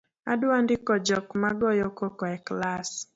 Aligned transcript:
Adwa 0.31 0.55
ndiko 0.63 0.93
jok 1.07 1.27
ma 1.41 1.51
goyo 1.59 1.87
koko 1.97 2.23
e 2.35 2.37
klas 2.45 2.89